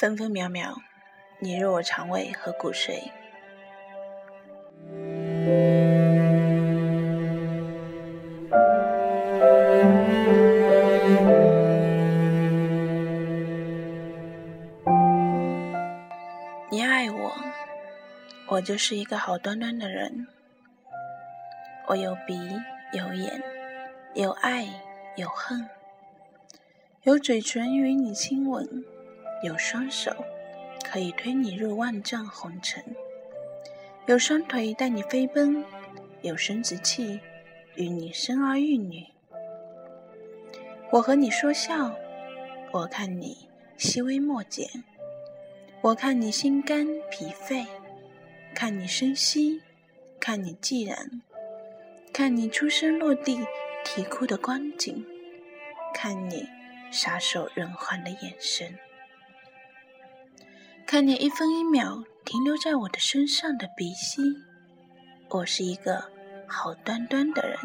[0.00, 0.76] 分分秒秒，
[1.40, 3.10] 你入我肠胃和骨髓。
[16.70, 17.34] 你爱我，
[18.48, 20.26] 我就是一个好端端的人。
[21.88, 22.38] 我有鼻
[22.94, 23.42] 有眼，
[24.14, 24.66] 有爱
[25.16, 25.68] 有恨，
[27.02, 28.82] 有嘴唇与你亲吻，
[29.42, 30.12] 有双手
[30.84, 32.84] 可以推你入万丈红尘，
[34.06, 35.64] 有双腿带你飞奔，
[36.22, 37.20] 有生殖器
[37.74, 39.06] 与你生儿育女。
[40.90, 41.94] 我和你说笑，
[42.72, 43.48] 我看你
[43.78, 44.68] 细微末节，
[45.80, 47.66] 我看你心肝脾肺，
[48.54, 49.62] 看你深吸，
[50.18, 51.22] 看你寂然。
[52.12, 53.38] 看你出生落地
[53.84, 55.06] 啼哭的光景，
[55.94, 56.46] 看你
[56.90, 58.76] 撒手人寰的眼神，
[60.90, 64.20] 看你一分一秒停留在我的身上的鼻息。
[65.28, 66.02] 我是一个
[66.48, 67.56] 好端端的人。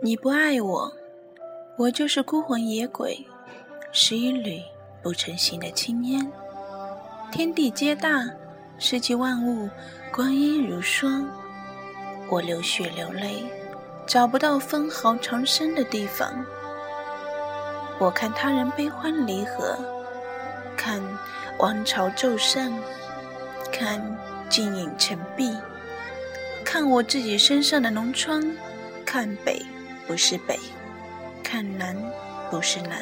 [0.00, 0.90] 你不爱我。
[1.76, 3.26] 我就是孤魂野鬼，
[3.92, 4.62] 是一缕
[5.02, 6.32] 不成形的青烟。
[7.30, 8.26] 天地皆大，
[8.80, 9.68] 世界万物
[10.12, 11.28] 光阴如霜。
[12.28, 13.44] 我流血流泪，
[14.06, 16.32] 找不到分毫长生的地方。
[17.98, 19.76] 我看他人悲欢离合，
[20.76, 21.02] 看
[21.58, 22.72] 王朝骤盛，
[23.72, 24.00] 看
[24.48, 25.52] 静影沉璧，
[26.64, 28.40] 看我自己身上的脓疮，
[29.04, 29.60] 看北
[30.06, 30.56] 不是北。
[31.42, 31.96] 看南
[32.50, 32.98] 不是南，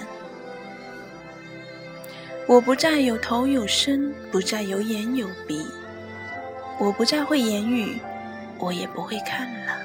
[2.47, 5.67] 我不再有头有身，不再有眼有鼻，
[6.79, 7.99] 我不再会言语，
[8.59, 9.77] 我也不会看了。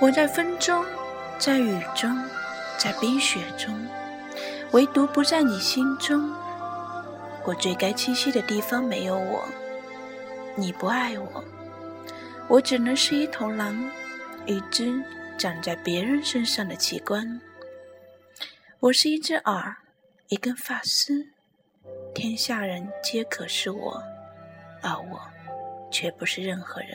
[0.00, 0.84] 我在风中，
[1.38, 2.16] 在雨中，
[2.78, 3.74] 在冰雪中，
[4.70, 6.32] 唯独不在你心中。
[7.44, 9.44] 我最该栖息的地方没有我，
[10.54, 11.44] 你不爱我，
[12.46, 13.76] 我只能是一头狼，
[14.46, 15.02] 一只。
[15.38, 17.40] 长在别人身上的器官，
[18.78, 19.76] 我是一只耳，
[20.32, 21.26] 一根发丝，
[22.14, 24.02] 天下人皆可是我，
[24.80, 25.20] 而我
[25.90, 26.90] 却不是任何人。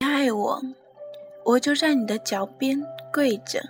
[0.00, 0.60] 你爱我，
[1.46, 2.78] 我就在你的脚边
[3.10, 3.62] 跪着，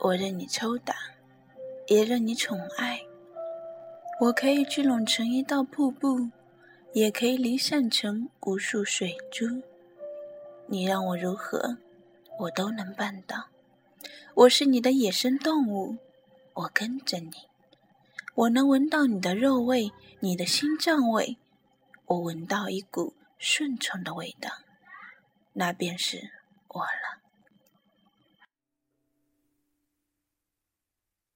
[0.00, 0.94] 我任你抽打，
[1.86, 3.00] 也任你宠爱。
[4.20, 6.28] 我可以聚拢成一道瀑布，
[6.92, 9.62] 也可以离散成无数水珠。
[10.70, 11.78] 你让我如何，
[12.40, 13.48] 我都能办到。
[14.34, 15.96] 我是你的野生动物，
[16.52, 17.32] 我跟着你。
[18.34, 19.90] 我能闻到你的肉味，
[20.20, 21.38] 你的心脏味。
[22.04, 24.50] 我闻到一股顺从的味道，
[25.54, 26.30] 那便是
[26.68, 27.27] 我了。